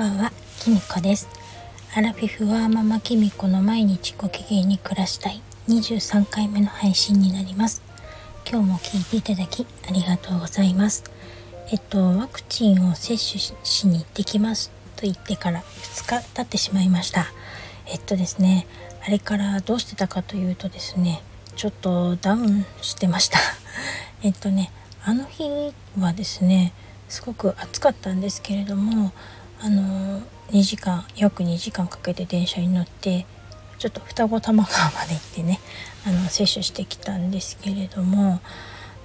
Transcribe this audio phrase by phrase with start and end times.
[0.00, 1.28] ばんは、きみこです。
[1.94, 7.82] アラフィフはママきみこの毎日ご機嫌に暮らしたい23回目の配信になります。
[8.50, 11.04] 今日も聞いていただきありがとうございます。
[11.70, 13.18] えっと、ワクチンを接種
[13.62, 17.26] しに行ってきますと言ってから2日経ってしまいました。
[17.86, 18.66] えっとですね、
[19.06, 21.20] あれからどうしてたかというとですね、
[21.56, 23.38] ちょっとダウンしてました。
[24.24, 24.72] えっとね、
[25.04, 25.44] あの日
[25.98, 26.72] はですね、
[27.10, 29.12] すごく暑かったんですけれども
[29.62, 33.26] あの2時間約2時間かけて電車に乗って
[33.78, 35.60] ちょっと双子玉川まで行ってね
[36.06, 38.40] あの接種してきたんですけれども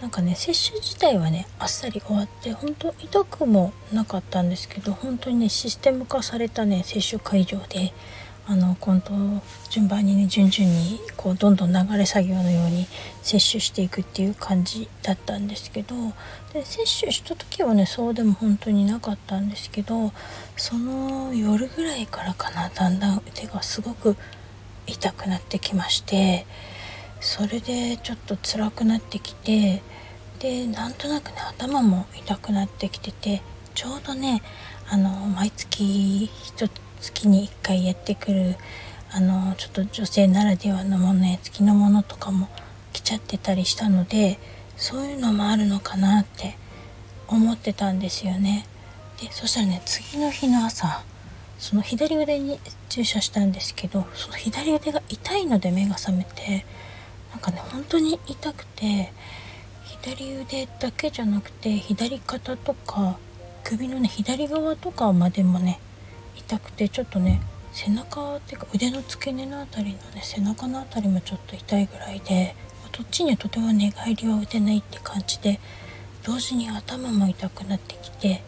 [0.00, 7.92] なんかね接種自体はねあっさり終わって本当痛くもなかったんですけど本当にねシステム化されたね接種会場で
[8.44, 9.12] あの今度
[9.70, 12.86] 順番にね順々にこうどんどん流れ作業のように
[13.22, 15.94] 接種していくっていう感じだったんですけど
[16.52, 20.12] で接種した時はねそうでも本当になかったんですけど
[20.56, 24.16] その夜ぐらいからかなだんだん手がすごく
[24.88, 26.44] 痛くなってきまして
[27.20, 29.82] それでちょっと辛くなってきて
[30.40, 33.42] でなんとなくね頭も痛くなってきてて
[33.74, 34.42] ちょうどね
[34.88, 38.56] あの毎月1つ月に1回やってくる
[39.10, 42.48] あのちょっと女性ならではのものや月のものとかも
[42.92, 44.38] 来ちゃってたりしたので
[44.76, 46.56] そういうのもあるのかなって
[47.28, 48.66] 思ってたんですよね。
[49.20, 51.04] でそしたらね次の日の朝
[51.58, 52.58] その左腕に
[52.88, 56.64] 注射したんですけどその左腕が痛いので目が覚めて
[57.30, 59.12] なんかね本当に痛くて
[60.02, 63.18] 左腕だけじゃなくて左肩とか
[63.62, 65.78] 首のね左側とかまでもね
[66.36, 67.40] 痛くてちょっとね
[67.72, 75.58] 背中っていうか腕の付け根の辺りのね背中の辺りもちょっと痛いぐらいでまどっちにはとても寝返りは打てないって感じで
[76.24, 78.42] 同時に頭も痛くなってきて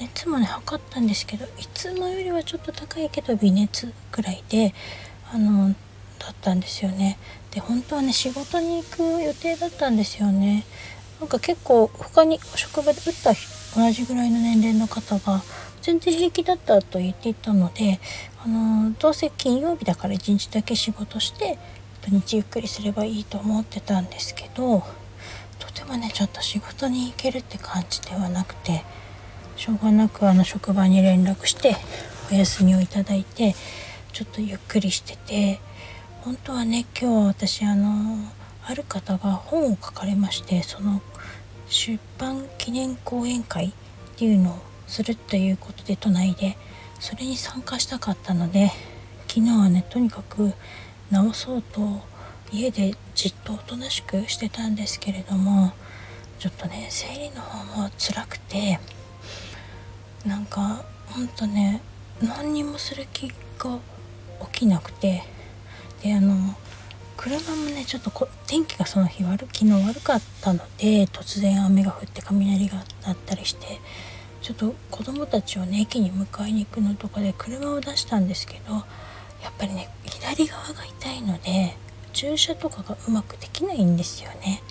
[0.00, 4.74] 熱もね測ったんですけどいつもよりはちょっと高いけど微熱ぐらいで
[5.32, 5.74] あの
[6.18, 7.16] だったんですよね。
[7.52, 10.64] で本当はね仕事に行く予定だったんですよね。
[11.20, 13.32] なんか結構他に職場で打った
[13.76, 15.42] 同じぐらいの年齢の方が
[15.80, 18.00] 全然平気だったと言っていたので
[18.44, 21.58] あのどうせ金曜日だから1日だけ仕事して
[22.02, 24.82] 土日ゆっくりすればいいと思ってたんですけど
[25.58, 28.84] とてもねちょっと仕事に行けるって感じではなくて
[29.56, 31.76] しょうがなくあの職場に連絡して
[32.30, 33.54] お休みをいただいて
[34.12, 35.60] ちょっとゆっくりしてて
[36.22, 38.18] 本当はね今日私あの
[38.64, 41.00] ある方が本を書かれましてその
[41.68, 43.72] 出版記念講演会っ
[44.16, 46.56] ていうのをするということで都内で
[46.98, 48.72] それに参加したかったので
[49.28, 50.52] 昨日はねとにかく
[51.10, 52.00] 直そうと
[52.50, 55.72] 家でじっとおとなしくしてたんですけれども
[56.38, 58.80] ちょっとね生理の方も辛くて
[60.26, 61.82] なんかほんとね
[62.22, 63.28] 何にもする気
[63.58, 63.78] が
[64.52, 65.22] 起きなくて
[66.02, 66.54] であの
[67.16, 73.80] 車もねちょっとこ天気がその日悪昨日悪かったので突然雨が降って雷が鳴ったりして
[74.40, 78.80] ちょっと子供たちをね駅に迎えに行くのとかで車を出したんですけどや
[79.50, 81.76] っぱりね左側が痛いので
[82.12, 84.62] 駐車とかがうまくできないんですよね。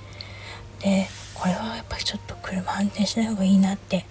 [0.79, 4.06] でこれはやっぱりちょっと車運転しない方がいいなって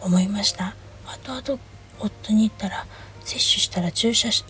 [0.00, 0.74] 思いました
[1.04, 1.60] 後々
[1.98, 2.86] 夫に言ったら
[3.20, 4.44] 接種したら駐車し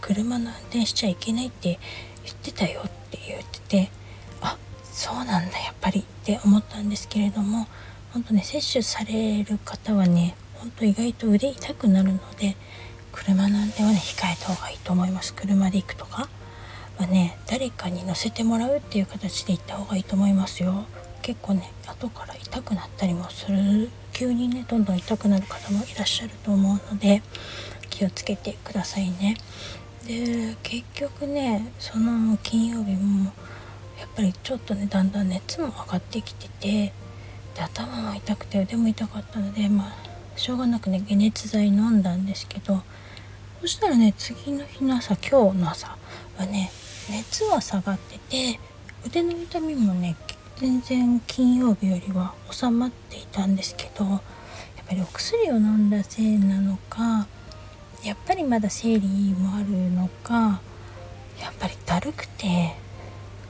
[0.00, 1.78] 車の運転しちゃいけないって
[2.24, 3.90] 言ってたよって言ってて
[4.40, 7.66] あそうなんだやっぱりって思ったんですけれども
[8.12, 12.56] 本当ね接種される方はねほんと意外と腕痛くなるので
[13.10, 15.34] 車なんではね控えた方がいいと思います。
[15.34, 16.28] 車で行くとか
[16.98, 20.84] はね誰かに乗せてもらうっていう形で行った方がいいと思いますよ。
[21.22, 23.90] 結構ね後から痛くなったりもする。
[24.12, 27.22] 急にねどんどん痛くなる方もいらっしゃると思うので
[27.88, 29.36] 気をつけてくださいね。
[30.06, 33.32] で結局ねその金曜日も
[33.98, 36.92] やっぱりちょっとねだんだん熱も上がってきてて
[37.54, 42.82] で頭も痛くて腕も痛かったのでまあしょうがなくね解熱剤飲んだんですけど
[43.60, 45.96] そしたらね次の日の朝今日の朝
[46.38, 46.70] はね
[47.10, 48.60] 熱は下がってて
[49.04, 50.16] 腕の痛みもね
[50.56, 54.20] 全然金曜日よりは収まっていたんですけどやっ
[54.88, 57.26] ぱりお薬を飲んだせいなのか
[58.04, 60.60] やっぱりまだ生理もあるのか
[61.40, 62.74] やっぱりだるくて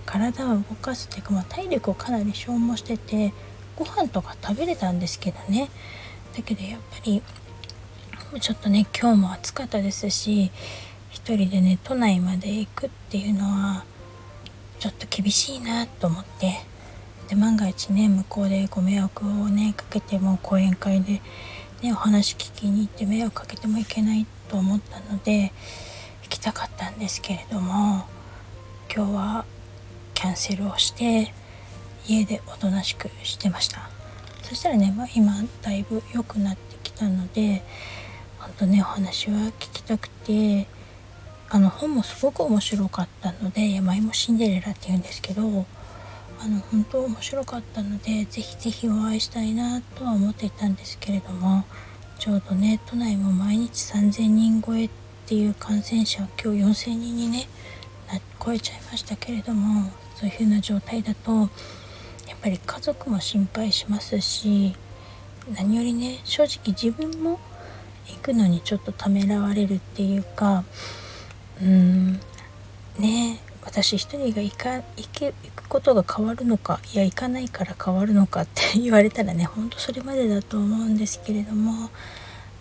[0.06, 3.32] 体を動かすっていうか、まあ、体力をかなり消耗してて
[3.76, 5.68] ご飯とか食べれたんですけどね。
[6.36, 7.22] だけどやっぱり
[8.40, 10.50] ちょっとね今日も暑かったですし
[11.10, 13.84] 一人でね都内まで行くっていうのは
[14.78, 16.72] ちょっと厳しいなと思って。
[17.28, 21.22] で万が一ね向こうでご迷惑をねかけても講演会で
[21.82, 25.52] ねお話聞きに行って迷惑かけてもいけないと思ったので
[26.24, 28.04] 行きたかったんですけれども
[28.94, 29.44] 今日は
[30.12, 31.32] キャンセルをして
[32.06, 33.90] 家でおとなしくしてました。
[34.52, 35.32] そしたらね、まあ、今
[35.62, 37.62] だいぶ良くなってきたので
[38.38, 40.66] 本当ねお話は聞きたくて
[41.48, 51.64] あの本もすごく面白かったので「山芋シンデレラ」っていうんですけどあの本当面白かったのでぜひぜひお会いしたいなとは思っていたんですけれども
[52.18, 54.90] ちょうどね都内も毎日3,000人超えっ
[55.26, 57.48] ていう感染者今日4,000人にね
[58.44, 61.48] 超えちゃいましたけれどもそういう風な状態だと
[62.42, 64.74] ぱり家族も心配しますし
[65.54, 67.38] 何よりね正直自分も
[68.08, 70.64] 行くのにちょっとためらわれるっていうか
[71.62, 72.20] うん
[72.98, 81.90] ね私一人が行か行け行くことが変わるのかいや行かないから変わるのかって 言われたらねほんとそれまでだと思うんですけれども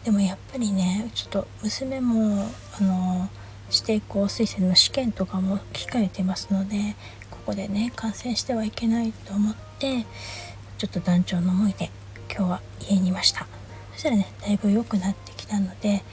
[0.03, 2.47] でもやっぱりねちょっと娘も
[2.79, 3.29] あの
[3.71, 6.95] 指定校推薦の試験とかも控えてますので
[7.31, 11.89] ここでね感染してはいけないと思ってちょっと団長の思いで
[12.29, 13.47] 今日は家にいました。
[13.93, 16.03] そしたらねだいぶ良くなってきたので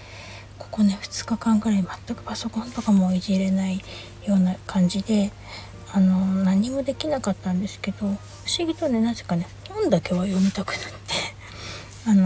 [0.58, 3.82] ここね2日間ぐらい全くパソコンとかもいじれない
[4.26, 5.32] ような感じで
[5.92, 8.04] あの何もできなかったんですけど不
[8.58, 10.88] 思議とねなぜかね本だけは読みたくなって
[12.08, 12.24] あの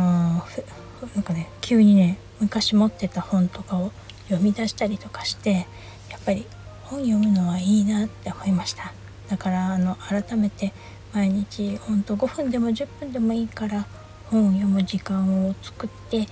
[1.16, 3.90] なんかね急にね昔持ってた本とかを
[4.28, 5.66] 読み出したりとかして
[6.08, 6.46] やっぱり
[6.84, 8.92] 本読むのはいいなって思いました。
[9.28, 10.74] だからあの改めて
[11.12, 13.86] 毎日ほんと5分でも10分でもいいから
[14.30, 16.26] 本を読む時間を作って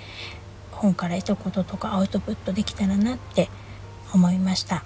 [0.70, 3.48] 本から得たこととかアウトプットできたらなって
[4.14, 4.82] 思いました。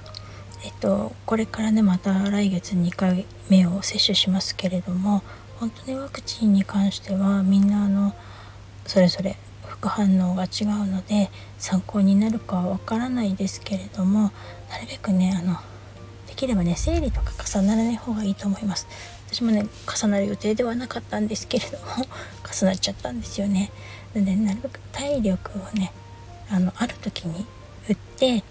[0.64, 5.22] えっとこれからねまた来月2回目を接種しますけれども
[5.60, 8.14] 本当ねワクチンに関してはみんなあの
[8.86, 9.36] それぞれ
[9.66, 14.32] 副反応が違うので参考になるかはわからないですけれども
[14.70, 15.58] なるべくねあの
[16.26, 18.88] できればね生理とか重ならない方がいいと思います。
[19.34, 22.06] 私もね重なる予定ではなかったんですけれども
[22.60, 23.72] 重なっちゃったんですよね
[24.14, 25.92] なのでなるべく体力をね
[26.50, 27.44] あのある時に
[27.88, 28.44] 打って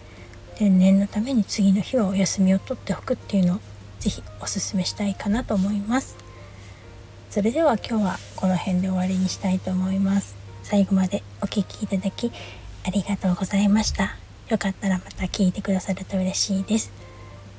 [0.59, 3.59] で念のために次の日はお休みを取っておくっていうのを
[3.99, 6.17] 是非おすすめしたいかなと思います
[7.29, 12.31] それでは今日はこの辺で終わりにしたいと思います最後までお聴きいただき
[12.85, 14.17] ありがとうございました。
[14.49, 16.91] よかったらまた聞いてくださると嬉しいです。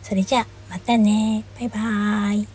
[0.02, 1.44] それじゃあまたね。
[1.58, 2.53] バイバーイ。